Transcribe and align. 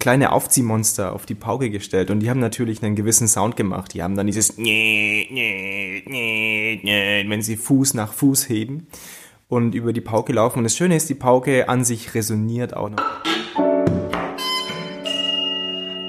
kleine 0.00 0.32
Aufziehmonster 0.32 1.12
auf 1.12 1.26
die 1.26 1.36
Pauke 1.36 1.70
gestellt 1.70 2.10
und 2.10 2.18
die 2.20 2.30
haben 2.30 2.40
natürlich 2.40 2.82
einen 2.82 2.96
gewissen 2.96 3.28
Sound 3.28 3.54
gemacht. 3.56 3.94
Die 3.94 4.02
haben 4.02 4.16
dann 4.16 4.26
dieses 4.26 4.56
wenn 4.56 4.62
sie 7.42 7.56
Fuß 7.56 7.94
nach 7.94 8.12
Fuß 8.12 8.48
heben 8.48 8.88
und 9.48 9.74
über 9.74 9.92
die 9.92 10.00
Pauke 10.00 10.32
laufen. 10.32 10.58
Und 10.58 10.64
das 10.64 10.74
Schöne 10.76 10.96
ist, 10.96 11.08
die 11.08 11.14
Pauke 11.14 11.68
an 11.68 11.84
sich 11.84 12.14
resoniert 12.14 12.74
auch 12.74 12.88
noch. 12.88 12.98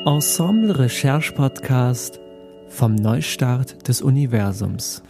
Ensemble 0.05 0.79
Recherche 0.79 1.33
Podcast 1.33 2.19
vom 2.69 2.95
Neustart 2.95 3.87
des 3.87 4.01
Universums. 4.01 5.03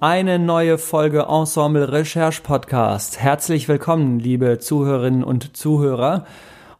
Eine 0.00 0.38
neue 0.38 0.78
Folge 0.78 1.26
Ensemble 1.28 1.90
Recherche 1.90 2.40
Podcast. 2.40 3.18
Herzlich 3.18 3.68
willkommen, 3.68 4.20
liebe 4.20 4.58
Zuhörerinnen 4.58 5.24
und 5.24 5.56
Zuhörer. 5.56 6.24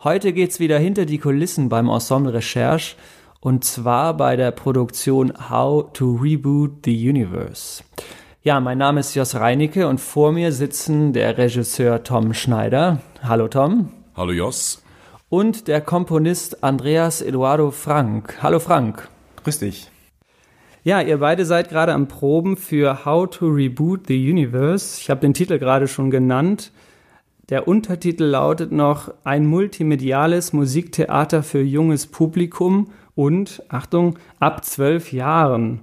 Heute 0.04 0.32
geht's 0.32 0.60
wieder 0.60 0.78
hinter 0.78 1.06
die 1.06 1.18
Kulissen 1.18 1.68
beim 1.68 1.88
Ensemble 1.88 2.32
Recherche 2.32 2.94
und 3.40 3.64
zwar 3.64 4.16
bei 4.16 4.36
der 4.36 4.52
Produktion 4.52 5.32
How 5.50 5.92
to 5.92 6.14
Reboot 6.22 6.84
the 6.84 7.08
Universe. 7.08 7.82
Ja, 8.44 8.60
mein 8.60 8.78
Name 8.78 9.00
ist 9.00 9.16
Jos 9.16 9.34
Reinecke 9.34 9.88
und 9.88 10.00
vor 10.00 10.30
mir 10.30 10.52
sitzen 10.52 11.12
der 11.12 11.36
Regisseur 11.36 12.04
Tom 12.04 12.32
Schneider. 12.32 13.00
Hallo 13.24 13.48
Tom. 13.48 13.88
Hallo 14.14 14.30
Jos. 14.30 14.84
Und 15.30 15.66
der 15.66 15.80
Komponist 15.80 16.62
Andreas 16.62 17.20
Eduardo 17.20 17.72
Frank. 17.72 18.38
Hallo 18.40 18.60
Frank. 18.60 19.08
Grüß 19.42 19.58
dich. 19.58 19.90
Ja, 20.84 21.00
ihr 21.00 21.18
beide 21.18 21.44
seid 21.44 21.70
gerade 21.70 21.92
am 21.92 22.06
Proben 22.06 22.56
für 22.56 23.04
How 23.04 23.28
to 23.28 23.48
Reboot 23.48 24.06
the 24.06 24.30
Universe. 24.30 25.00
Ich 25.00 25.10
habe 25.10 25.22
den 25.22 25.34
Titel 25.34 25.58
gerade 25.58 25.88
schon 25.88 26.12
genannt. 26.12 26.70
Der 27.48 27.66
Untertitel 27.66 28.24
lautet 28.24 28.72
noch 28.72 29.10
Ein 29.24 29.46
multimediales 29.46 30.52
Musiktheater 30.52 31.42
für 31.42 31.62
junges 31.62 32.06
Publikum 32.06 32.90
und, 33.14 33.62
Achtung, 33.70 34.18
ab 34.38 34.66
zwölf 34.66 35.12
Jahren. 35.14 35.80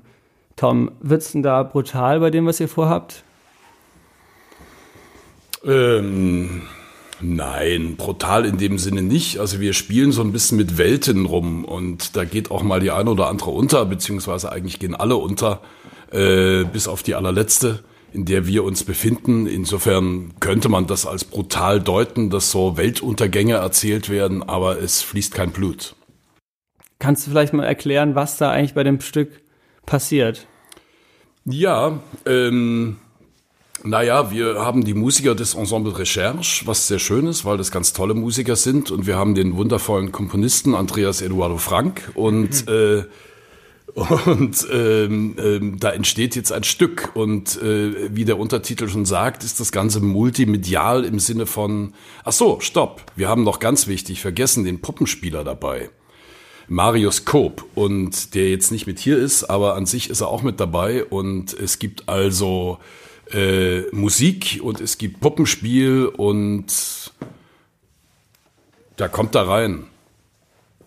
Tom, 0.55 0.91
wird's 0.99 1.31
denn 1.31 1.41
da 1.41 1.63
brutal 1.63 2.19
bei 2.19 2.29
dem, 2.29 2.45
was 2.45 2.59
ihr 2.59 2.67
vorhabt? 2.67 3.23
Ähm, 5.65 6.61
nein, 7.19 7.95
brutal 7.97 8.45
in 8.45 8.59
dem 8.59 8.77
Sinne 8.77 9.01
nicht. 9.01 9.39
Also 9.39 9.59
wir 9.59 9.73
spielen 9.73 10.11
so 10.11 10.21
ein 10.21 10.31
bisschen 10.31 10.59
mit 10.59 10.77
Welten 10.77 11.25
rum 11.25 11.65
und 11.65 12.15
da 12.15 12.25
geht 12.25 12.51
auch 12.51 12.61
mal 12.61 12.79
die 12.79 12.91
eine 12.91 13.09
oder 13.09 13.27
andere 13.27 13.49
unter, 13.49 13.87
beziehungsweise 13.87 14.51
eigentlich 14.51 14.77
gehen 14.77 14.93
alle 14.93 15.15
unter, 15.15 15.61
äh, 16.11 16.63
bis 16.65 16.87
auf 16.87 17.01
die 17.01 17.15
allerletzte 17.15 17.83
in 18.13 18.25
der 18.25 18.47
wir 18.47 18.63
uns 18.63 18.83
befinden. 18.83 19.47
Insofern 19.47 20.33
könnte 20.39 20.69
man 20.69 20.87
das 20.87 21.05
als 21.05 21.23
brutal 21.23 21.81
deuten, 21.81 22.29
dass 22.29 22.51
so 22.51 22.77
Weltuntergänge 22.77 23.55
erzählt 23.55 24.09
werden, 24.09 24.43
aber 24.43 24.81
es 24.81 25.01
fließt 25.01 25.33
kein 25.33 25.51
Blut. 25.51 25.95
Kannst 26.99 27.27
du 27.27 27.31
vielleicht 27.31 27.53
mal 27.53 27.65
erklären, 27.65 28.15
was 28.15 28.37
da 28.37 28.51
eigentlich 28.51 28.73
bei 28.73 28.83
dem 28.83 29.01
Stück 29.01 29.41
passiert? 29.85 30.47
Ja, 31.43 31.99
ähm, 32.25 32.97
naja, 33.83 34.31
wir 34.31 34.55
haben 34.55 34.83
die 34.83 34.95
Musiker 34.95 35.35
des 35.35 35.53
Ensemble 35.53 35.97
Recherche, 35.97 36.65
was 36.65 36.87
sehr 36.87 36.97
schön 36.97 37.27
ist, 37.27 37.45
weil 37.45 37.57
das 37.57 37.71
ganz 37.71 37.93
tolle 37.93 38.15
Musiker 38.15 38.55
sind. 38.55 38.89
Und 38.89 39.05
wir 39.05 39.15
haben 39.15 39.35
den 39.35 39.55
wundervollen 39.55 40.11
Komponisten 40.11 40.73
Andreas 40.73 41.21
Eduardo 41.21 41.57
Frank 41.57 42.11
und 42.15 42.65
mhm. 42.67 42.73
äh, 42.73 43.03
und 43.95 44.67
ähm, 44.73 45.37
ähm, 45.39 45.79
da 45.79 45.91
entsteht 45.91 46.35
jetzt 46.35 46.51
ein 46.51 46.65
Stück. 46.65 47.11
Und 47.15 47.61
äh, 47.61 48.13
wie 48.13 48.25
der 48.25 48.37
Untertitel 48.37 48.89
schon 48.89 49.05
sagt, 49.05 49.45
ist 49.45 49.61
das 49.61 49.71
Ganze 49.71 50.01
multimedial 50.01 51.05
im 51.05 51.17
Sinne 51.19 51.45
von, 51.45 51.93
ach 52.25 52.33
so, 52.33 52.59
stopp, 52.59 53.03
wir 53.15 53.29
haben 53.29 53.43
noch 53.43 53.59
ganz 53.59 53.87
wichtig 53.87 54.19
vergessen 54.19 54.65
den 54.65 54.81
Puppenspieler 54.81 55.45
dabei. 55.45 55.89
Marius 56.67 57.23
Koop 57.23 57.63
und 57.73 58.35
der 58.35 58.49
jetzt 58.49 58.71
nicht 58.71 58.85
mit 58.85 58.99
hier 58.99 59.17
ist, 59.17 59.45
aber 59.45 59.75
an 59.75 59.85
sich 59.85 60.09
ist 60.09 60.19
er 60.19 60.27
auch 60.27 60.41
mit 60.41 60.59
dabei 60.59 61.05
und 61.05 61.53
es 61.53 61.79
gibt 61.79 62.09
also 62.09 62.79
äh, 63.31 63.81
Musik 63.91 64.59
und 64.61 64.81
es 64.81 64.97
gibt 64.97 65.21
Puppenspiel 65.21 66.07
und 66.07 67.13
da 68.97 69.07
kommt 69.07 69.35
da 69.35 69.43
rein. 69.43 69.85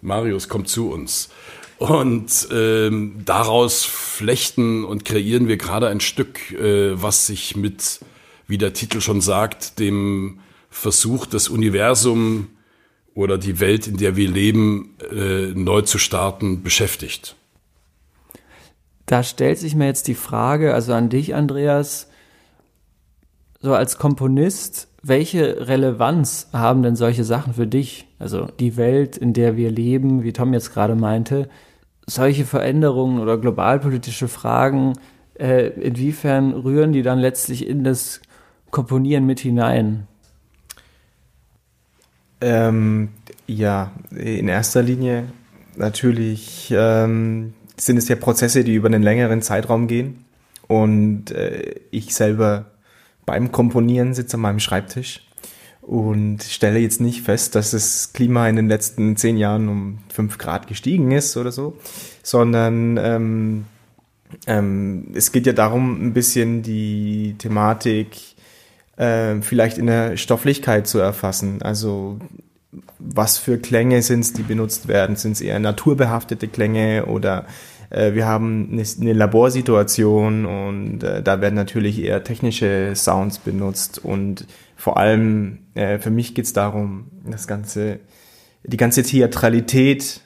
Marius 0.02 0.48
kommt 0.48 0.68
zu 0.68 0.90
uns. 0.90 1.30
Und 1.78 2.48
ähm, 2.50 3.22
daraus 3.24 3.84
flechten 3.84 4.84
und 4.84 5.04
kreieren 5.04 5.46
wir 5.46 5.56
gerade 5.56 5.88
ein 5.88 6.00
Stück, 6.00 6.52
äh, 6.52 7.00
was 7.00 7.26
sich 7.26 7.56
mit, 7.56 8.00
wie 8.48 8.58
der 8.58 8.72
Titel 8.72 9.00
schon 9.00 9.20
sagt, 9.20 9.78
dem 9.78 10.40
Versuch, 10.70 11.26
das 11.26 11.48
Universum 11.48 12.48
oder 13.14 13.38
die 13.38 13.60
Welt, 13.60 13.86
in 13.86 13.96
der 13.96 14.16
wir 14.16 14.28
leben, 14.28 14.96
äh, 15.10 15.52
neu 15.54 15.82
zu 15.82 15.98
starten, 15.98 16.62
beschäftigt. 16.62 17.36
Da 19.06 19.22
stellt 19.22 19.58
sich 19.58 19.74
mir 19.74 19.86
jetzt 19.86 20.08
die 20.08 20.14
Frage, 20.14 20.74
also 20.74 20.92
an 20.92 21.08
dich, 21.08 21.34
Andreas, 21.34 22.08
so 23.60 23.74
als 23.74 23.98
Komponist, 23.98 24.88
welche 25.02 25.66
Relevanz 25.68 26.48
haben 26.52 26.82
denn 26.82 26.96
solche 26.96 27.24
Sachen 27.24 27.54
für 27.54 27.66
dich? 27.66 28.06
Also 28.18 28.48
die 28.58 28.76
Welt, 28.76 29.16
in 29.16 29.32
der 29.32 29.56
wir 29.56 29.70
leben, 29.70 30.24
wie 30.24 30.32
Tom 30.32 30.52
jetzt 30.52 30.74
gerade 30.74 30.94
meinte, 30.94 31.48
solche 32.08 32.44
Veränderungen 32.44 33.20
oder 33.20 33.38
globalpolitische 33.38 34.28
Fragen, 34.28 34.94
äh, 35.38 35.68
inwiefern 35.68 36.52
rühren 36.52 36.92
die 36.92 37.02
dann 37.02 37.18
letztlich 37.18 37.66
in 37.66 37.84
das 37.84 38.20
Komponieren 38.70 39.26
mit 39.26 39.40
hinein? 39.40 40.06
Ähm, 42.40 43.10
ja, 43.46 43.92
in 44.10 44.48
erster 44.48 44.82
Linie 44.82 45.24
natürlich 45.76 46.72
ähm, 46.76 47.54
sind 47.76 47.96
es 47.96 48.08
ja 48.08 48.16
Prozesse, 48.16 48.64
die 48.64 48.74
über 48.74 48.88
einen 48.88 49.02
längeren 49.02 49.42
Zeitraum 49.42 49.86
gehen. 49.86 50.24
Und 50.66 51.30
äh, 51.30 51.76
ich 51.90 52.14
selber 52.14 52.66
beim 53.26 53.52
Komponieren 53.52 54.14
sitze 54.14 54.36
an 54.36 54.42
meinem 54.42 54.60
Schreibtisch 54.60 55.27
und 55.88 56.42
stelle 56.42 56.78
jetzt 56.78 57.00
nicht 57.00 57.22
fest, 57.22 57.54
dass 57.54 57.70
das 57.70 58.12
Klima 58.12 58.46
in 58.46 58.56
den 58.56 58.68
letzten 58.68 59.16
zehn 59.16 59.38
Jahren 59.38 59.68
um 59.68 59.98
fünf 60.12 60.36
Grad 60.36 60.66
gestiegen 60.66 61.12
ist 61.12 61.36
oder 61.38 61.50
so, 61.50 61.78
sondern 62.22 62.98
ähm, 62.98 63.64
ähm, 64.46 65.06
es 65.14 65.32
geht 65.32 65.46
ja 65.46 65.54
darum, 65.54 66.08
ein 66.08 66.12
bisschen 66.12 66.62
die 66.62 67.36
Thematik 67.38 68.08
äh, 68.96 69.40
vielleicht 69.40 69.78
in 69.78 69.86
der 69.86 70.18
Stofflichkeit 70.18 70.86
zu 70.86 70.98
erfassen. 70.98 71.62
Also 71.62 72.18
was 72.98 73.38
für 73.38 73.56
Klänge 73.56 74.02
sind 74.02 74.20
es, 74.20 74.34
die 74.34 74.42
benutzt 74.42 74.88
werden? 74.88 75.16
Sind 75.16 75.32
es 75.32 75.40
eher 75.40 75.58
naturbehaftete 75.58 76.48
Klänge 76.48 77.06
oder 77.06 77.46
wir 77.90 78.26
haben 78.26 78.70
eine, 78.72 79.12
Laborsituation 79.12 80.44
und 80.44 81.02
äh, 81.02 81.22
da 81.22 81.40
werden 81.40 81.54
natürlich 81.54 82.02
eher 82.02 82.22
technische 82.22 82.92
Sounds 82.94 83.38
benutzt 83.38 83.98
und 84.04 84.46
vor 84.76 84.98
allem 84.98 85.60
äh, 85.74 85.98
für 85.98 86.10
mich 86.10 86.34
geht 86.34 86.44
es 86.44 86.52
darum, 86.52 87.10
das 87.24 87.46
ganze, 87.46 88.00
die 88.62 88.76
ganze 88.76 89.02
Theatralität 89.02 90.20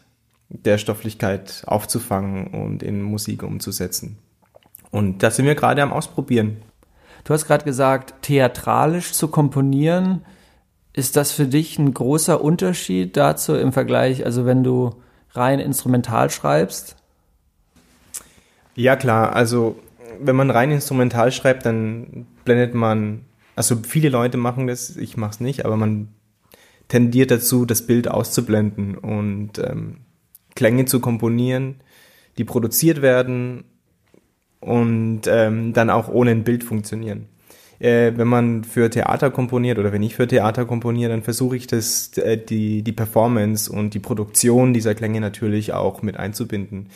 der 0.49 0.79
Stofflichkeit 0.79 1.63
aufzufangen 1.67 2.49
und 2.49 2.83
in 2.83 3.01
Musik 3.01 3.43
umzusetzen. 3.43 4.19
Und 4.91 5.23
da 5.23 5.31
sind 5.31 5.47
wir 5.47 5.55
gerade 5.55 5.83
am 5.83 5.93
Ausprobieren. 5.93 6.59
Du 7.25 7.33
hast 7.33 7.47
gerade 7.47 7.65
gesagt, 7.65 8.15
theatralisch 8.23 9.13
zu 9.13 9.29
komponieren. 9.29 10.25
Ist 10.93 11.17
das 11.17 11.33
für 11.33 11.47
dich 11.47 11.79
ein 11.79 11.95
großer 11.95 12.43
Unterschied 12.43 13.17
dazu 13.17 13.55
im 13.55 13.73
Vergleich, 13.73 14.27
also 14.27 14.45
wenn 14.45 14.63
du 14.63 14.91
rein 15.31 15.61
instrumental 15.61 16.29
schreibst? 16.29 16.97
Ja, 18.75 18.97
klar. 18.97 19.35
Also, 19.35 19.79
wenn 20.21 20.37
man 20.37 20.51
rein 20.51 20.71
instrumental 20.71 21.33
schreibt, 21.33 21.67
dann 21.67 22.27
blendet 22.45 22.75
man 22.75 23.25
also 23.55 23.77
viele 23.83 24.09
Leute 24.09 24.39
machen 24.39 24.67
das, 24.67 24.97
ich 24.97 25.17
mache 25.17 25.33
es 25.33 25.41
nicht, 25.41 25.65
aber 25.65 25.77
man 25.77 26.09
tendiert 26.89 27.31
dazu, 27.31 27.65
das 27.65 27.87
Bild 27.87 28.09
auszublenden 28.09 28.97
und 28.97 29.59
ähm, 29.59 29.99
Klänge 30.55 30.85
zu 30.85 31.01
komponieren, 31.01 31.77
die 32.39 32.45
produziert 32.45 33.03
werden 33.03 33.65
und 34.61 35.23
ähm, 35.27 35.73
dann 35.73 35.91
auch 35.91 36.09
ohne 36.09 36.31
ein 36.31 36.45
Bild 36.45 36.65
funktionieren. 36.65 37.29
Äh, 37.79 38.13
wenn 38.17 38.29
man 38.29 38.65
für 38.65 38.91
Theater 38.91 39.31
komponiert 39.31 39.79
oder 39.79 39.93
wenn 39.93 40.03
ich 40.03 40.15
für 40.15 40.29
Theater 40.29 40.65
komponiere, 40.67 41.11
dann 41.11 41.23
versuche 41.23 41.57
ich 41.57 41.67
das, 41.67 42.17
äh, 42.19 42.39
die, 42.39 42.83
die 42.83 42.93
Performance 42.93 43.71
und 43.71 43.95
die 43.95 43.99
Produktion 43.99 44.73
dieser 44.73 44.95
Klänge 44.95 45.21
natürlich 45.21 45.73
auch 45.73 46.03
mit 46.03 46.17
einzubinden. 46.17 46.89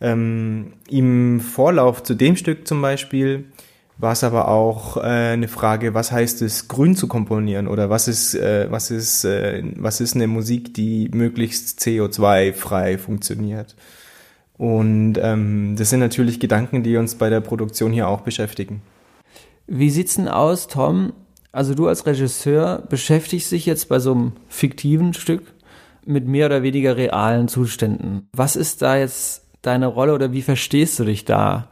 Ähm, 0.00 0.72
Im 0.88 1.40
Vorlauf 1.40 2.02
zu 2.02 2.14
dem 2.14 2.36
Stück 2.36 2.66
zum 2.66 2.80
Beispiel 2.80 3.44
war 3.98 4.12
es 4.12 4.24
aber 4.24 4.48
auch 4.48 4.96
äh, 4.96 5.00
eine 5.00 5.48
Frage, 5.48 5.92
was 5.92 6.10
heißt 6.10 6.40
es, 6.42 6.68
grün 6.68 6.96
zu 6.96 7.06
komponieren 7.06 7.68
oder 7.68 7.90
was 7.90 8.08
ist, 8.08 8.34
äh, 8.34 8.70
was 8.70 8.90
ist, 8.90 9.24
äh, 9.24 9.62
was 9.76 10.00
ist 10.00 10.14
eine 10.14 10.26
Musik, 10.26 10.72
die 10.72 11.10
möglichst 11.12 11.80
CO2-frei 11.80 12.96
funktioniert. 12.96 13.76
Und 14.56 15.18
ähm, 15.22 15.76
das 15.76 15.90
sind 15.90 16.00
natürlich 16.00 16.40
Gedanken, 16.40 16.82
die 16.82 16.96
uns 16.96 17.14
bei 17.14 17.30
der 17.30 17.40
Produktion 17.40 17.92
hier 17.92 18.08
auch 18.08 18.22
beschäftigen. 18.22 18.82
Wie 19.66 19.90
sieht's 19.90 20.16
denn 20.16 20.28
aus, 20.28 20.66
Tom? 20.66 21.12
Also 21.52 21.74
du 21.74 21.88
als 21.88 22.06
Regisseur 22.06 22.82
beschäftigst 22.88 23.52
dich 23.52 23.66
jetzt 23.66 23.88
bei 23.88 23.98
so 23.98 24.12
einem 24.12 24.32
fiktiven 24.48 25.14
Stück 25.14 25.42
mit 26.06 26.26
mehr 26.26 26.46
oder 26.46 26.62
weniger 26.62 26.96
realen 26.96 27.48
Zuständen. 27.48 28.28
Was 28.32 28.56
ist 28.56 28.82
da 28.82 28.96
jetzt 28.96 29.49
deine 29.62 29.86
Rolle 29.86 30.14
oder 30.14 30.32
wie 30.32 30.42
verstehst 30.42 30.98
du 30.98 31.04
dich 31.04 31.24
da? 31.24 31.68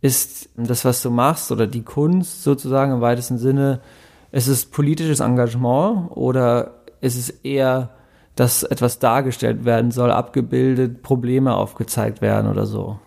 Ist 0.00 0.48
das, 0.56 0.84
was 0.84 1.02
du 1.02 1.10
machst 1.10 1.52
oder 1.52 1.66
die 1.66 1.82
Kunst 1.82 2.42
sozusagen 2.42 2.92
im 2.92 3.00
weitesten 3.00 3.38
Sinne, 3.38 3.80
ist 4.32 4.46
es 4.46 4.66
politisches 4.66 5.20
Engagement 5.20 6.10
oder 6.12 6.82
ist 7.00 7.16
es 7.16 7.30
eher, 7.30 7.90
dass 8.36 8.62
etwas 8.62 8.98
dargestellt 8.98 9.64
werden 9.64 9.90
soll, 9.90 10.10
abgebildet, 10.10 11.02
Probleme 11.02 11.54
aufgezeigt 11.54 12.22
werden 12.22 12.50
oder 12.50 12.66
so? 12.66 12.98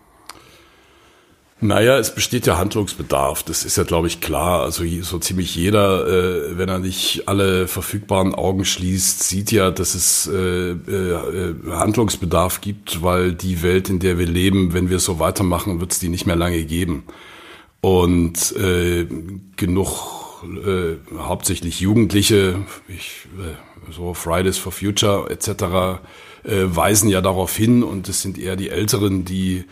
Naja, 1.64 1.96
es 1.96 2.14
besteht 2.14 2.46
ja 2.46 2.58
Handlungsbedarf. 2.58 3.42
Das 3.42 3.64
ist 3.64 3.78
ja, 3.78 3.84
glaube 3.84 4.06
ich, 4.06 4.20
klar. 4.20 4.60
Also 4.60 4.84
so 5.00 5.18
ziemlich 5.18 5.56
jeder, 5.56 6.06
äh, 6.06 6.58
wenn 6.58 6.68
er 6.68 6.78
nicht 6.78 7.26
alle 7.26 7.68
verfügbaren 7.68 8.34
Augen 8.34 8.66
schließt, 8.66 9.22
sieht 9.22 9.50
ja, 9.50 9.70
dass 9.70 9.94
es 9.94 10.26
äh, 10.26 10.72
äh, 10.72 11.54
Handlungsbedarf 11.70 12.60
gibt, 12.60 13.02
weil 13.02 13.32
die 13.32 13.62
Welt, 13.62 13.88
in 13.88 13.98
der 13.98 14.18
wir 14.18 14.26
leben, 14.26 14.74
wenn 14.74 14.90
wir 14.90 14.98
so 14.98 15.20
weitermachen, 15.20 15.80
wird 15.80 15.92
es 15.92 15.98
die 15.98 16.10
nicht 16.10 16.26
mehr 16.26 16.36
lange 16.36 16.62
geben. 16.64 17.04
Und 17.80 18.54
äh, 18.56 19.06
genug, 19.56 20.44
äh, 20.66 20.96
hauptsächlich 21.16 21.80
Jugendliche, 21.80 22.56
ich, 22.88 23.26
äh, 23.38 23.90
so 23.90 24.12
Fridays 24.12 24.58
for 24.58 24.70
Future 24.70 25.30
etc., 25.30 25.48
äh, 26.44 26.66
weisen 26.66 27.08
ja 27.08 27.22
darauf 27.22 27.56
hin 27.56 27.82
und 27.82 28.06
es 28.10 28.20
sind 28.20 28.36
eher 28.36 28.56
die 28.56 28.68
Älteren, 28.68 29.24
die 29.24 29.64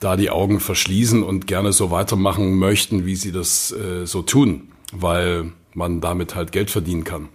da 0.00 0.16
die 0.16 0.30
Augen 0.30 0.60
verschließen 0.60 1.22
und 1.22 1.46
gerne 1.46 1.72
so 1.72 1.90
weitermachen 1.90 2.54
möchten, 2.54 3.06
wie 3.06 3.16
sie 3.16 3.32
das 3.32 3.70
äh, 3.70 4.06
so 4.06 4.22
tun, 4.22 4.72
weil 4.92 5.52
man 5.74 6.00
damit 6.00 6.34
halt 6.34 6.52
Geld 6.52 6.70
verdienen 6.70 7.04
kann. 7.04 7.28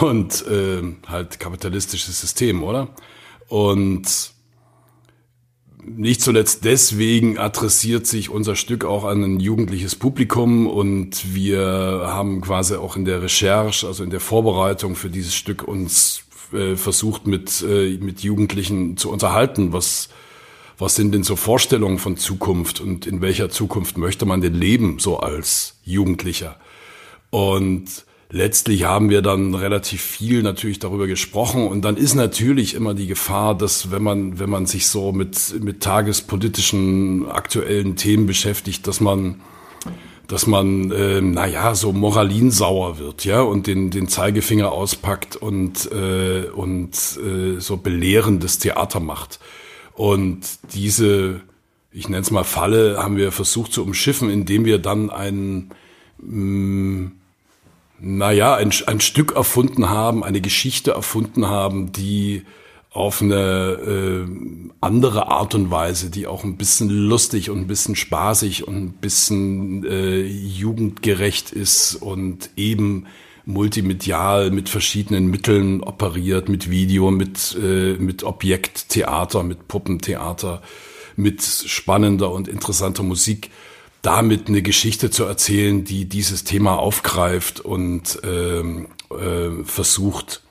Und 0.00 0.46
äh, 0.46 0.82
halt 1.06 1.38
kapitalistisches 1.38 2.20
System, 2.20 2.62
oder? 2.62 2.88
Und 3.48 4.32
nicht 5.84 6.20
zuletzt 6.20 6.64
deswegen 6.64 7.38
adressiert 7.38 8.06
sich 8.06 8.30
unser 8.30 8.54
Stück 8.54 8.84
auch 8.84 9.04
an 9.04 9.22
ein 9.24 9.40
jugendliches 9.40 9.96
Publikum 9.96 10.68
und 10.68 11.34
wir 11.34 12.04
haben 12.06 12.40
quasi 12.40 12.76
auch 12.76 12.96
in 12.96 13.04
der 13.04 13.20
Recherche, 13.20 13.86
also 13.88 14.04
in 14.04 14.10
der 14.10 14.20
Vorbereitung 14.20 14.94
für 14.94 15.10
dieses 15.10 15.34
Stück 15.34 15.66
uns 15.66 16.22
äh, 16.52 16.76
versucht 16.76 17.26
mit, 17.26 17.64
äh, 17.68 17.98
mit 17.98 18.20
Jugendlichen 18.20 18.96
zu 18.96 19.10
unterhalten, 19.10 19.72
was 19.72 20.08
was 20.82 20.96
sind 20.96 21.14
denn 21.14 21.22
so 21.22 21.36
Vorstellungen 21.36 21.98
von 21.98 22.16
Zukunft 22.16 22.80
und 22.80 23.06
in 23.06 23.20
welcher 23.20 23.50
Zukunft 23.50 23.96
möchte 23.96 24.26
man 24.26 24.40
denn 24.40 24.54
leben, 24.54 24.98
so 24.98 25.18
als 25.20 25.76
Jugendlicher? 25.84 26.56
Und 27.30 27.84
letztlich 28.30 28.82
haben 28.84 29.08
wir 29.08 29.22
dann 29.22 29.54
relativ 29.54 30.02
viel 30.02 30.42
natürlich 30.42 30.80
darüber 30.80 31.06
gesprochen 31.06 31.68
und 31.68 31.82
dann 31.82 31.96
ist 31.96 32.14
natürlich 32.14 32.74
immer 32.74 32.94
die 32.94 33.06
Gefahr, 33.06 33.56
dass 33.56 33.92
wenn 33.92 34.02
man, 34.02 34.40
wenn 34.40 34.50
man 34.50 34.66
sich 34.66 34.88
so 34.88 35.12
mit, 35.12 35.54
mit 35.62 35.84
tagespolitischen 35.84 37.30
aktuellen 37.30 37.94
Themen 37.94 38.26
beschäftigt, 38.26 38.86
dass 38.86 39.00
man 39.00 39.40
dass 40.28 40.46
man, 40.46 40.90
äh, 40.92 41.20
naja, 41.20 41.74
so 41.74 41.92
moralinsauer 41.92 42.98
wird, 42.98 43.26
ja, 43.26 43.42
und 43.42 43.66
den, 43.66 43.90
den 43.90 44.08
Zeigefinger 44.08 44.72
auspackt 44.72 45.36
und, 45.36 45.90
äh, 45.92 46.48
und 46.48 46.94
äh, 47.18 47.60
so 47.60 47.76
belehrendes 47.76 48.58
Theater 48.58 49.00
macht. 49.00 49.40
Und 50.02 50.40
diese, 50.74 51.42
ich 51.92 52.08
nenne 52.08 52.22
es 52.22 52.32
mal 52.32 52.42
Falle, 52.42 52.96
haben 53.00 53.16
wir 53.16 53.30
versucht 53.30 53.72
zu 53.72 53.84
umschiffen, 53.84 54.30
indem 54.30 54.64
wir 54.64 54.80
dann 54.80 55.10
ein, 55.10 55.70
mh, 56.18 56.32
mm, 56.98 57.12
naja, 58.00 58.56
ein, 58.56 58.72
ein 58.88 58.98
Stück 58.98 59.36
erfunden 59.36 59.90
haben, 59.90 60.24
eine 60.24 60.40
Geschichte 60.40 60.90
erfunden 60.90 61.46
haben, 61.46 61.92
die 61.92 62.42
auf 62.90 63.22
eine 63.22 63.36
äh, 63.36 64.26
andere 64.80 65.28
Art 65.28 65.54
und 65.54 65.70
Weise, 65.70 66.10
die 66.10 66.26
auch 66.26 66.42
ein 66.42 66.56
bisschen 66.56 66.88
lustig 66.88 67.48
und 67.48 67.58
ein 67.58 67.66
bisschen 67.68 67.94
spaßig 67.94 68.66
und 68.66 68.74
ein 68.74 68.92
bisschen 68.94 69.84
äh, 69.84 70.20
jugendgerecht 70.20 71.52
ist 71.52 71.94
und 71.94 72.50
eben 72.56 73.06
multimedial 73.44 74.50
mit 74.50 74.68
verschiedenen 74.68 75.26
Mitteln 75.26 75.82
operiert, 75.82 76.48
mit 76.48 76.70
Video, 76.70 77.10
mit, 77.10 77.56
äh, 77.60 77.94
mit 77.94 78.22
Objekttheater, 78.22 79.42
mit 79.42 79.68
Puppentheater, 79.68 80.62
mit 81.16 81.42
spannender 81.42 82.30
und 82.30 82.48
interessanter 82.48 83.02
Musik, 83.02 83.50
damit 84.02 84.48
eine 84.48 84.62
Geschichte 84.62 85.10
zu 85.10 85.24
erzählen, 85.24 85.84
die 85.84 86.08
dieses 86.08 86.44
Thema 86.44 86.78
aufgreift 86.78 87.60
und 87.60 88.18
ähm, 88.24 88.88
äh, 89.10 89.64
versucht 89.64 90.42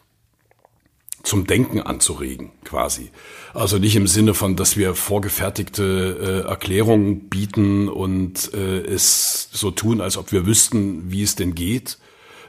zum 1.24 1.46
Denken 1.46 1.82
anzuregen, 1.82 2.52
quasi. 2.64 3.12
Also 3.54 3.78
nicht 3.78 3.96
im 3.96 4.08
Sinne 4.08 4.34
von, 4.34 4.56
dass 4.56 4.78
wir 4.78 4.96
vorgefertigte 4.96 6.44
äh, 6.46 6.50
Erklärungen 6.50 7.30
bieten 7.30 7.90
und 7.90 8.54
äh, 8.54 8.80
es 8.80 9.50
so 9.52 9.72
tun, 9.72 10.02
als 10.02 10.18
ob 10.18 10.32
wir 10.32 10.46
wüssten, 10.46 11.12
wie 11.12 11.22
es 11.22 11.36
denn 11.36 11.54
geht, 11.54 12.00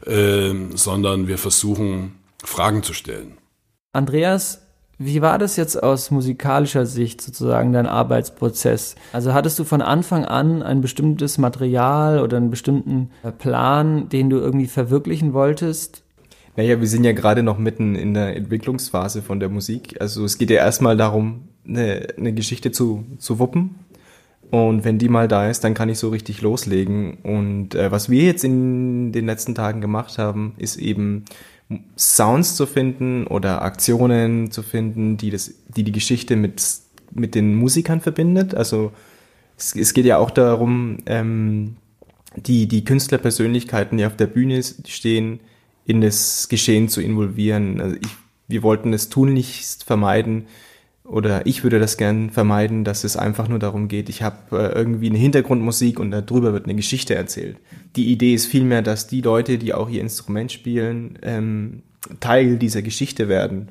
äh, 0.06 0.52
sondern 0.74 1.28
wir 1.28 1.38
versuchen, 1.38 2.16
Fragen 2.42 2.82
zu 2.82 2.92
stellen. 2.92 3.38
Andreas, 3.92 4.62
wie 4.98 5.20
war 5.20 5.38
das 5.38 5.56
jetzt 5.56 5.82
aus 5.82 6.10
musikalischer 6.10 6.86
Sicht 6.86 7.20
sozusagen 7.20 7.72
dein 7.72 7.86
Arbeitsprozess? 7.86 8.94
Also 9.12 9.32
hattest 9.34 9.58
du 9.58 9.64
von 9.64 9.82
Anfang 9.82 10.24
an 10.24 10.62
ein 10.62 10.80
bestimmtes 10.80 11.38
Material 11.38 12.20
oder 12.20 12.36
einen 12.36 12.50
bestimmten 12.50 13.10
äh, 13.22 13.32
Plan, 13.32 14.08
den 14.08 14.30
du 14.30 14.38
irgendwie 14.38 14.66
verwirklichen 14.68 15.32
wolltest? 15.32 16.02
Naja, 16.56 16.78
wir 16.78 16.86
sind 16.86 17.04
ja 17.04 17.12
gerade 17.12 17.42
noch 17.42 17.58
mitten 17.58 17.94
in 17.94 18.14
der 18.14 18.36
Entwicklungsphase 18.36 19.22
von 19.22 19.40
der 19.40 19.48
Musik. 19.48 20.00
Also 20.00 20.24
es 20.24 20.36
geht 20.36 20.50
ja 20.50 20.58
erstmal 20.58 20.96
darum, 20.96 21.48
eine, 21.66 22.08
eine 22.16 22.32
Geschichte 22.32 22.70
zu, 22.70 23.04
zu 23.18 23.38
wuppen 23.38 23.76
und 24.52 24.84
wenn 24.84 24.98
die 24.98 25.08
mal 25.08 25.28
da 25.28 25.48
ist, 25.48 25.64
dann 25.64 25.72
kann 25.72 25.88
ich 25.88 25.96
so 25.98 26.10
richtig 26.10 26.42
loslegen. 26.42 27.14
Und 27.22 27.74
äh, 27.74 27.90
was 27.90 28.10
wir 28.10 28.22
jetzt 28.22 28.44
in 28.44 29.10
den 29.10 29.24
letzten 29.24 29.54
Tagen 29.54 29.80
gemacht 29.80 30.18
haben, 30.18 30.52
ist 30.58 30.76
eben 30.76 31.24
Sounds 31.96 32.54
zu 32.54 32.66
finden 32.66 33.26
oder 33.26 33.62
Aktionen 33.62 34.50
zu 34.50 34.62
finden, 34.62 35.16
die 35.16 35.30
das, 35.30 35.54
die 35.74 35.84
die 35.84 35.92
Geschichte 35.92 36.36
mit 36.36 36.60
mit 37.14 37.34
den 37.34 37.54
Musikern 37.54 38.02
verbindet. 38.02 38.54
Also 38.54 38.92
es, 39.56 39.74
es 39.74 39.94
geht 39.94 40.04
ja 40.04 40.18
auch 40.18 40.30
darum, 40.30 40.98
ähm, 41.06 41.76
die 42.36 42.68
die 42.68 42.84
Künstlerpersönlichkeiten, 42.84 43.96
die 43.96 44.04
auf 44.04 44.16
der 44.16 44.26
Bühne 44.26 44.62
stehen, 44.62 45.40
in 45.86 46.02
das 46.02 46.50
Geschehen 46.50 46.90
zu 46.90 47.00
involvieren. 47.00 47.80
Also 47.80 47.96
ich, 47.96 48.10
wir 48.48 48.62
wollten 48.62 48.92
es 48.92 49.08
tunlichst 49.08 49.84
vermeiden, 49.84 50.44
oder 51.04 51.46
ich 51.46 51.64
würde 51.64 51.78
das 51.78 51.96
gern 51.96 52.30
vermeiden, 52.30 52.84
dass 52.84 53.04
es 53.04 53.16
einfach 53.16 53.48
nur 53.48 53.58
darum 53.58 53.88
geht, 53.88 54.08
ich 54.08 54.22
habe 54.22 54.36
äh, 54.56 54.72
irgendwie 54.72 55.08
eine 55.08 55.18
Hintergrundmusik 55.18 55.98
und 55.98 56.10
darüber 56.10 56.52
wird 56.52 56.64
eine 56.64 56.74
Geschichte 56.74 57.14
erzählt. 57.14 57.56
Die 57.96 58.12
Idee 58.12 58.34
ist 58.34 58.46
vielmehr, 58.46 58.82
dass 58.82 59.08
die 59.08 59.20
Leute, 59.20 59.58
die 59.58 59.74
auch 59.74 59.90
ihr 59.90 60.00
Instrument 60.00 60.52
spielen, 60.52 61.18
ähm, 61.22 61.82
Teil 62.20 62.56
dieser 62.56 62.82
Geschichte 62.82 63.28
werden 63.28 63.68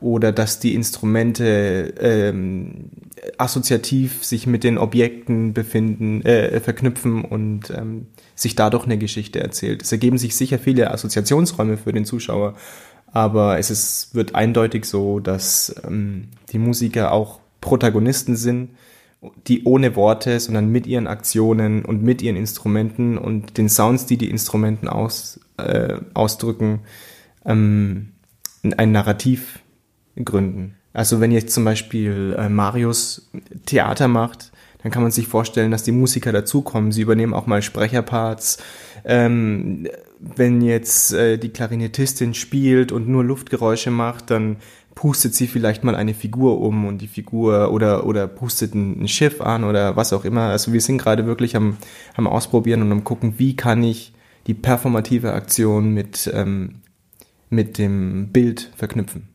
oder 0.00 0.32
dass 0.32 0.58
die 0.58 0.74
Instrumente 0.74 1.94
ähm, 2.00 2.90
assoziativ 3.38 4.24
sich 4.24 4.46
mit 4.46 4.64
den 4.64 4.78
Objekten 4.78 5.54
befinden, 5.54 6.22
äh, 6.22 6.58
verknüpfen 6.60 7.24
und 7.24 7.70
ähm, 7.70 8.06
sich 8.34 8.56
dadurch 8.56 8.84
eine 8.84 8.98
Geschichte 8.98 9.40
erzählt. 9.40 9.82
Es 9.82 9.92
ergeben 9.92 10.18
sich 10.18 10.34
sicher 10.34 10.58
viele 10.58 10.90
Assoziationsräume 10.90 11.76
für 11.76 11.92
den 11.92 12.04
Zuschauer, 12.04 12.54
aber 13.12 13.58
es 13.58 13.70
ist, 13.70 14.14
wird 14.14 14.34
eindeutig 14.34 14.86
so, 14.86 15.20
dass 15.20 15.74
ähm, 15.86 16.28
die 16.50 16.58
Musiker 16.58 17.12
auch 17.12 17.40
Protagonisten 17.60 18.36
sind, 18.36 18.70
die 19.46 19.64
ohne 19.64 19.94
Worte, 19.94 20.40
sondern 20.40 20.68
mit 20.68 20.86
ihren 20.86 21.06
Aktionen 21.06 21.84
und 21.84 22.02
mit 22.02 22.22
ihren 22.22 22.36
Instrumenten 22.36 23.18
und 23.18 23.56
den 23.56 23.68
Sounds, 23.68 24.06
die 24.06 24.16
die 24.16 24.30
Instrumenten 24.30 24.88
aus, 24.88 25.38
äh, 25.58 25.98
ausdrücken, 26.14 26.80
ähm, 27.44 28.12
ein 28.76 28.92
Narrativ 28.92 29.60
gründen. 30.16 30.74
Also 30.92 31.20
wenn 31.20 31.30
jetzt 31.30 31.54
zum 31.54 31.64
Beispiel 31.64 32.34
äh, 32.38 32.48
Marius 32.48 33.30
Theater 33.66 34.08
macht, 34.08 34.52
dann 34.82 34.90
kann 34.90 35.02
man 35.02 35.12
sich 35.12 35.28
vorstellen, 35.28 35.70
dass 35.70 35.84
die 35.84 35.92
Musiker 35.92 36.32
dazukommen. 36.32 36.92
Sie 36.92 37.02
übernehmen 37.02 37.34
auch 37.34 37.46
mal 37.46 37.62
Sprecherparts. 37.62 38.58
Ähm, 39.04 39.86
wenn 40.22 40.60
jetzt 40.60 41.12
äh, 41.12 41.36
die 41.38 41.48
Klarinettistin 41.48 42.34
spielt 42.34 42.92
und 42.92 43.08
nur 43.08 43.24
Luftgeräusche 43.24 43.90
macht, 43.90 44.30
dann 44.30 44.56
pustet 44.94 45.34
sie 45.34 45.46
vielleicht 45.46 45.84
mal 45.84 45.94
eine 45.94 46.14
Figur 46.14 46.60
um 46.60 46.86
und 46.86 46.98
die 46.98 47.08
Figur 47.08 47.72
oder 47.72 48.06
oder 48.06 48.28
pustet 48.28 48.74
ein, 48.74 49.02
ein 49.02 49.08
Schiff 49.08 49.40
an 49.40 49.64
oder 49.64 49.96
was 49.96 50.12
auch 50.12 50.24
immer. 50.24 50.42
Also 50.42 50.72
wir 50.72 50.80
sind 50.80 50.98
gerade 50.98 51.26
wirklich 51.26 51.56
am, 51.56 51.76
am 52.14 52.26
Ausprobieren 52.26 52.82
und 52.82 52.92
am 52.92 53.04
gucken, 53.04 53.34
wie 53.38 53.56
kann 53.56 53.82
ich 53.82 54.12
die 54.46 54.54
performative 54.54 55.32
Aktion 55.32 55.92
mit, 55.92 56.30
ähm, 56.32 56.82
mit 57.48 57.78
dem 57.78 58.32
Bild 58.32 58.70
verknüpfen. 58.76 59.28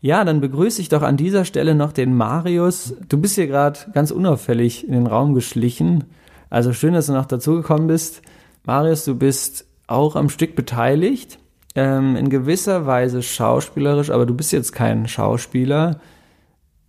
Ja, 0.00 0.24
dann 0.24 0.40
begrüße 0.40 0.80
ich 0.80 0.88
doch 0.88 1.02
an 1.02 1.16
dieser 1.16 1.44
Stelle 1.44 1.74
noch 1.74 1.92
den 1.92 2.16
Marius. 2.16 2.94
Du 3.08 3.20
bist 3.20 3.36
hier 3.36 3.46
gerade 3.46 3.78
ganz 3.92 4.10
unauffällig 4.10 4.86
in 4.86 4.94
den 4.94 5.06
Raum 5.06 5.34
geschlichen. 5.34 6.04
Also 6.50 6.72
schön, 6.72 6.94
dass 6.94 7.06
du 7.06 7.12
noch 7.12 7.26
dazugekommen 7.26 7.86
bist. 7.86 8.22
Marius, 8.64 9.04
du 9.04 9.14
bist 9.14 9.66
auch 9.86 10.16
am 10.16 10.28
Stück 10.28 10.56
beteiligt 10.56 11.38
ähm, 11.74 12.16
in 12.16 12.28
gewisser 12.28 12.86
Weise 12.86 13.22
schauspielerisch, 13.22 14.10
aber 14.10 14.26
du 14.26 14.34
bist 14.34 14.52
jetzt 14.52 14.72
kein 14.72 15.08
Schauspieler. 15.08 16.00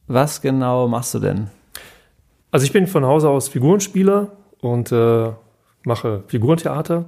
Was 0.08 0.42
genau 0.42 0.88
machst 0.88 1.14
du 1.14 1.20
denn? 1.20 1.48
Also 2.52 2.66
ich 2.66 2.74
bin 2.74 2.88
von 2.88 3.06
Hause 3.06 3.30
aus 3.30 3.48
Figurenspieler 3.48 4.32
und 4.62 4.92
äh, 4.92 5.32
mache 5.86 6.24
Figurentheater. 6.28 7.06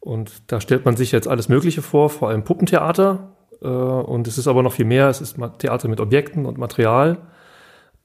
Und 0.00 0.42
da 0.46 0.60
stellt 0.60 0.84
man 0.84 0.96
sich 0.96 1.10
jetzt 1.10 1.26
alles 1.26 1.48
Mögliche 1.48 1.82
vor, 1.82 2.10
vor 2.10 2.28
allem 2.28 2.44
Puppentheater. 2.44 3.30
Äh, 3.62 3.66
und 3.66 4.28
es 4.28 4.38
ist 4.38 4.46
aber 4.46 4.62
noch 4.62 4.72
viel 4.72 4.84
mehr. 4.84 5.08
Es 5.08 5.20
ist 5.20 5.36
Theater 5.58 5.88
mit 5.88 6.00
Objekten 6.00 6.46
und 6.46 6.58
Material. 6.58 7.18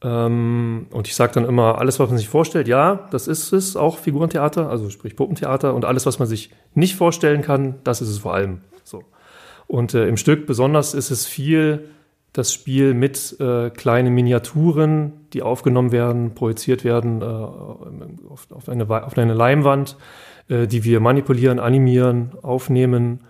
Ähm, 0.03 0.87
und 0.91 1.07
ich 1.07 1.15
sage 1.15 1.33
dann 1.33 1.45
immer, 1.45 1.77
alles, 1.77 1.99
was 1.99 2.09
man 2.09 2.17
sich 2.17 2.29
vorstellt, 2.29 2.67
ja, 2.67 3.07
das 3.11 3.27
ist 3.27 3.53
es, 3.53 3.75
auch 3.75 3.97
Figurentheater, 3.97 4.69
also 4.69 4.89
sprich 4.89 5.15
Puppentheater. 5.15 5.73
Und 5.73 5.85
alles, 5.85 6.05
was 6.05 6.19
man 6.19 6.27
sich 6.27 6.51
nicht 6.73 6.95
vorstellen 6.95 7.41
kann, 7.41 7.75
das 7.83 8.01
ist 8.01 8.09
es 8.09 8.19
vor 8.19 8.33
allem. 8.33 8.61
So. 8.83 9.03
Und 9.67 9.93
äh, 9.93 10.07
im 10.07 10.17
Stück 10.17 10.47
besonders 10.47 10.93
ist 10.93 11.11
es 11.11 11.25
viel 11.25 11.89
das 12.33 12.53
Spiel 12.53 12.93
mit 12.93 13.35
äh, 13.39 13.69
kleinen 13.71 14.13
Miniaturen, 14.13 15.27
die 15.33 15.41
aufgenommen 15.41 15.91
werden, 15.91 16.33
projiziert 16.33 16.83
werden 16.85 17.21
äh, 17.21 17.25
auf, 17.25 18.47
auf, 18.51 18.69
eine, 18.69 18.89
auf 18.89 19.17
eine 19.17 19.33
Leinwand, 19.33 19.97
äh, 20.47 20.65
die 20.65 20.85
wir 20.85 21.01
manipulieren, 21.01 21.59
animieren, 21.59 22.31
aufnehmen, 22.41 23.21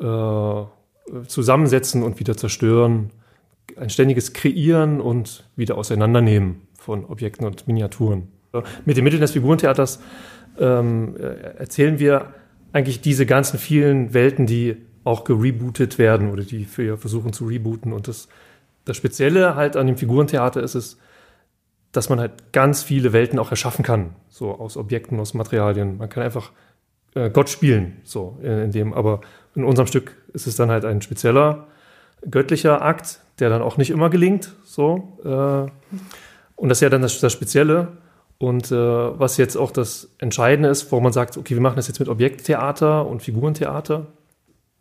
äh, 0.00 0.62
zusammensetzen 1.26 2.02
und 2.02 2.20
wieder 2.20 2.36
zerstören. 2.36 3.10
Ein 3.76 3.90
ständiges 3.90 4.32
Kreieren 4.32 5.00
und 5.00 5.44
wieder 5.56 5.76
auseinandernehmen 5.76 6.62
von 6.78 7.04
Objekten 7.04 7.46
und 7.46 7.66
Miniaturen. 7.66 8.28
Mit 8.84 8.96
den 8.96 9.04
Mitteln 9.04 9.20
des 9.20 9.32
Figurentheaters 9.32 10.00
ähm, 10.58 11.16
äh, 11.16 11.58
erzählen 11.58 11.98
wir 11.98 12.32
eigentlich 12.72 13.00
diese 13.00 13.26
ganzen 13.26 13.58
vielen 13.58 14.14
Welten, 14.14 14.46
die 14.46 14.76
auch 15.04 15.24
gerebootet 15.24 15.98
werden 15.98 16.30
oder 16.30 16.42
die 16.42 16.66
wir 16.76 16.98
versuchen 16.98 17.32
zu 17.32 17.46
rebooten. 17.46 17.92
Und 17.92 18.08
das, 18.08 18.28
das 18.84 18.96
Spezielle 18.96 19.54
halt 19.54 19.76
an 19.76 19.86
dem 19.86 19.96
Figurentheater 19.96 20.62
ist 20.62 20.74
es, 20.74 20.98
dass 21.92 22.08
man 22.08 22.20
halt 22.20 22.52
ganz 22.52 22.82
viele 22.82 23.12
Welten 23.12 23.38
auch 23.38 23.50
erschaffen 23.50 23.84
kann, 23.84 24.10
so 24.28 24.50
aus 24.52 24.76
Objekten, 24.76 25.18
aus 25.20 25.34
Materialien. 25.34 25.96
Man 25.96 26.08
kann 26.08 26.22
einfach 26.22 26.52
äh, 27.14 27.30
Gott 27.30 27.48
spielen, 27.48 27.96
so 28.04 28.38
in, 28.42 28.58
in, 28.58 28.70
dem. 28.72 28.92
Aber 28.92 29.20
in 29.54 29.64
unserem 29.64 29.86
Stück 29.86 30.16
ist 30.32 30.46
es 30.46 30.56
dann 30.56 30.70
halt 30.70 30.84
ein 30.84 31.00
spezieller 31.00 31.66
göttlicher 32.28 32.82
Akt, 32.82 33.20
der 33.38 33.50
dann 33.50 33.62
auch 33.62 33.76
nicht 33.76 33.90
immer 33.90 34.10
gelingt, 34.10 34.54
so. 34.64 35.18
Äh, 35.24 35.70
und 36.56 36.68
das 36.68 36.78
ist 36.78 36.82
ja 36.82 36.88
dann 36.88 37.02
das, 37.02 37.20
das 37.20 37.32
Spezielle. 37.32 37.98
Und 38.38 38.70
äh, 38.70 38.76
was 38.76 39.36
jetzt 39.36 39.56
auch 39.56 39.72
das 39.72 40.14
Entscheidende 40.18 40.68
ist, 40.68 40.92
wo 40.92 41.00
man 41.00 41.12
sagt, 41.12 41.36
okay, 41.36 41.54
wir 41.54 41.60
machen 41.60 41.76
das 41.76 41.88
jetzt 41.88 41.98
mit 41.98 42.08
Objekttheater 42.08 43.06
und 43.06 43.22
Figurentheater, 43.22 44.06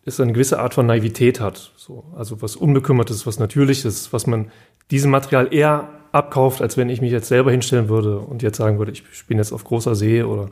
ist 0.06 0.22
eine 0.22 0.32
gewisse 0.32 0.60
Art 0.60 0.74
von 0.74 0.86
Naivität 0.86 1.40
hat. 1.40 1.74
So, 1.76 2.06
also 2.16 2.42
was 2.42 2.56
Unbekümmertes, 2.56 3.28
was 3.28 3.40
Natürliches, 3.40 4.14
was 4.14 4.26
man 4.26 4.52
diesem 4.90 5.12
Material 5.12 5.54
eher 5.54 5.90
abkauft, 6.12 6.62
als 6.62 6.78
wenn 6.78 6.90
ich 6.90 7.02
mich 7.02 7.12
jetzt 7.12 7.28
selber 7.28 7.52
hinstellen 7.52 7.90
würde 7.90 8.20
und 8.20 8.42
jetzt 8.42 8.58
sagen 8.58 8.80
würde, 8.80 8.92
ich 8.92 9.04
bin 9.28 9.38
jetzt 9.38 9.52
auf 9.52 9.64
großer 9.64 9.96
See 9.96 10.24
oder 10.24 10.50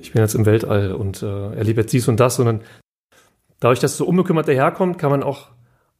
ich 0.00 0.12
bin 0.12 0.22
jetzt 0.22 0.34
im 0.34 0.46
Weltall 0.46 0.92
und 0.92 1.22
äh, 1.22 1.54
erlebe 1.54 1.82
jetzt 1.82 1.92
dies 1.92 2.08
und 2.08 2.18
das, 2.20 2.36
sondern 2.36 2.62
dadurch, 3.60 3.80
dass 3.80 3.92
es 3.92 3.96
so 3.98 4.06
unbekümmert 4.06 4.48
daherkommt, 4.48 4.98
kann 4.98 5.10
man 5.10 5.22
auch 5.22 5.48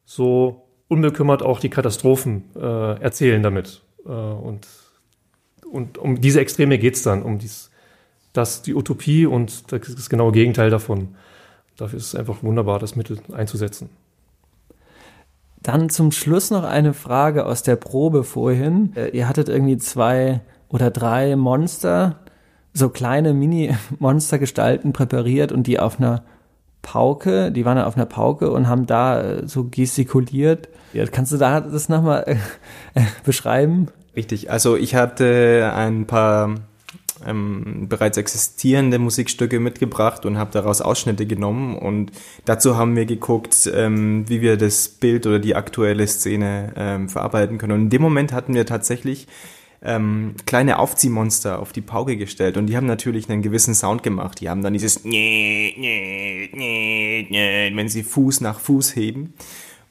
so 0.07 0.63
unbekümmert 0.87 1.43
auch 1.43 1.59
die 1.59 1.69
Katastrophen 1.69 2.45
äh, 2.55 3.01
erzählen 3.01 3.43
damit. 3.43 3.81
Äh, 4.05 4.09
und, 4.09 4.65
und 5.69 5.97
um 5.97 6.21
diese 6.21 6.39
Extreme 6.39 6.79
geht 6.79 6.95
es 6.95 7.03
dann, 7.03 7.21
um 7.21 7.37
dies, 7.37 7.69
das, 8.31 8.61
die 8.61 8.73
Utopie 8.73 9.25
und 9.25 9.71
das 9.71 10.09
genaue 10.09 10.31
Gegenteil 10.31 10.69
davon. 10.69 11.15
Dafür 11.75 11.97
ist 11.97 12.07
es 12.07 12.15
einfach 12.15 12.41
wunderbar, 12.41 12.79
das 12.79 12.95
Mittel 12.95 13.19
einzusetzen. 13.33 13.89
Dann 15.61 15.89
zum 15.89 16.13
Schluss 16.13 16.51
noch 16.51 16.63
eine 16.63 16.93
Frage 16.93 17.45
aus 17.45 17.61
der 17.61 17.75
Probe 17.75 18.23
vorhin. 18.23 18.93
Äh, 18.95 19.09
ihr 19.09 19.27
hattet 19.27 19.49
irgendwie 19.49 19.77
zwei 19.77 20.39
oder 20.69 20.89
drei 20.89 21.35
Monster, 21.35 22.21
so 22.73 22.87
kleine 22.87 23.33
Mini-Monstergestalten 23.33 24.93
präpariert 24.93 25.51
und 25.51 25.67
die 25.67 25.79
auf 25.79 25.99
einer 25.99 26.23
Pauke, 26.81 27.51
die 27.51 27.65
waren 27.65 27.77
auf 27.77 27.95
einer 27.95 28.05
Pauke 28.05 28.51
und 28.51 28.67
haben 28.67 28.85
da 28.85 29.21
äh, 29.21 29.47
so 29.47 29.65
gestikuliert. 29.65 30.69
Ja, 30.93 31.05
kannst 31.05 31.31
du 31.31 31.37
da 31.37 31.61
das 31.61 31.89
nochmal 31.89 32.23
äh, 32.93 33.01
beschreiben? 33.23 33.87
Richtig, 34.15 34.49
also 34.49 34.75
ich 34.75 34.95
hatte 34.95 35.71
ein 35.75 36.07
paar 36.07 36.55
ähm, 37.25 37.87
bereits 37.89 38.17
existierende 38.17 38.99
Musikstücke 38.99 39.59
mitgebracht 39.59 40.25
und 40.25 40.37
habe 40.37 40.51
daraus 40.51 40.81
Ausschnitte 40.81 41.25
genommen 41.25 41.77
und 41.77 42.11
dazu 42.45 42.77
haben 42.77 42.95
wir 42.95 43.05
geguckt, 43.05 43.69
ähm, 43.73 44.27
wie 44.27 44.41
wir 44.41 44.57
das 44.57 44.87
Bild 44.89 45.25
oder 45.27 45.39
die 45.39 45.55
aktuelle 45.55 46.07
Szene 46.07 46.73
ähm, 46.75 47.09
verarbeiten 47.09 47.57
können. 47.57 47.73
Und 47.73 47.81
in 47.81 47.89
dem 47.89 48.01
Moment 48.01 48.33
hatten 48.33 48.53
wir 48.53 48.65
tatsächlich 48.65 49.27
ähm, 49.87 50.35
kleine 50.45 50.77
Aufziehmonster 50.79 51.59
auf 51.59 51.71
die 51.71 51.81
Pauke 51.81 52.17
gestellt 52.17 52.57
und 52.57 52.67
die 52.67 52.75
haben 52.75 52.85
natürlich 52.85 53.29
einen 53.29 53.41
gewissen 53.41 53.73
Sound 53.73 54.03
gemacht. 54.03 54.41
Die 54.41 54.49
haben 54.49 54.61
dann 54.61 54.73
dieses 54.73 55.05
wenn 55.05 55.13
sie 57.87 58.03
Fuß 58.03 58.41
nach 58.41 58.59
Fuß 58.59 58.97
heben 58.97 59.33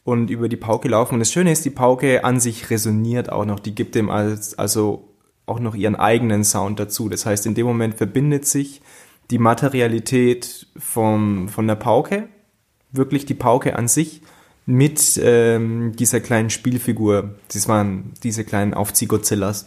und 0.05 0.29
über 0.29 0.51
die 0.51 0.57
Pauke 0.57 0.89
laufen. 0.89 1.15
Und 1.15 1.21
das 1.21 1.33
Schöne 1.33 1.51
ist, 1.51 1.65
die 1.65 1.71
Pauke 1.71 2.25
an 2.25 2.41
sich 2.41 2.69
resoniert 2.69 3.33
auch 3.33 3.47
noch. 3.47 3.59
Die 3.59 3.75
gibt 3.75 3.95
dem 3.95 4.11
als, 4.11 4.59
also 4.59 5.09
auch 5.47 5.61
noch 5.61 5.75
ihren 5.75 5.97
eigenen 5.97 6.45
Sound 6.45 6.79
dazu. 6.79 7.09
Das 7.09 7.25
heißt, 7.25 7.47
in 7.47 7.55
dem 7.55 7.65
Moment 7.65 7.95
verbindet 7.95 8.45
sich 8.45 8.83
die 9.31 9.39
Materialität 9.39 10.67
vom, 10.77 11.49
von 11.49 11.67
der 11.67 11.77
Pauke, 11.77 12.29
wirklich 12.93 13.25
die 13.25 13.35
Pauke 13.35 13.77
an 13.77 13.89
sich, 13.89 14.21
mit 14.67 15.19
ähm, 15.23 15.95
dieser 15.97 16.21
kleinen 16.21 16.51
Spielfigur. 16.51 17.37
Das 17.53 17.69
waren 17.69 18.13
diese 18.23 18.45
kleinen 18.45 18.75
Aufzieh-Godzillas. 18.75 19.65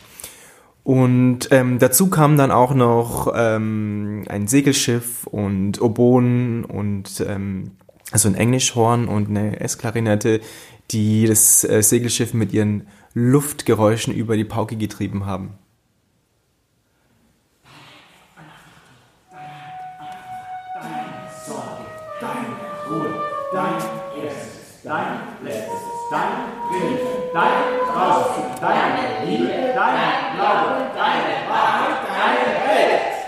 Und 0.84 1.50
ähm, 1.52 1.80
dazu 1.80 2.10
kam 2.10 2.38
dann 2.38 2.52
auch 2.52 2.74
noch 2.74 3.32
ähm, 3.36 4.26
ein 4.28 4.48
Segelschiff 4.48 5.26
und 5.28 5.82
Oboen 5.82 6.66
und 6.66 7.24
ähm, 7.28 7.72
also 8.12 8.28
ein 8.28 8.36
Englischhorn 8.36 9.08
und 9.08 9.30
eine 9.30 9.60
Essklarinette, 9.60 10.42
die 10.92 11.28
das 11.28 11.64
äh, 11.64 11.82
Segelschiff 11.84 12.34
mit 12.34 12.54
ihren 12.54 12.88
Luftgeräuschen 13.14 14.14
über 14.14 14.36
die 14.36 14.46
Pauke 14.46 14.76
getrieben 14.76 15.26
haben. 15.26 15.60
Dein 26.10 26.22
Drittes, 26.70 27.08
dein 27.34 27.94
Draußen, 27.94 28.44
deine 28.60 29.26
Liebe, 29.26 29.48
dein 29.76 30.36
Glaube, 30.36 30.90
deine 30.96 31.48
Wahrheit, 31.48 31.98
deine 32.08 32.68
Welt. 32.68 33.19